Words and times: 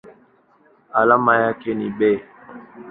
Alama 0.93 1.35
yake 1.41 1.73
ni 1.73 1.89
Be. 1.89 2.11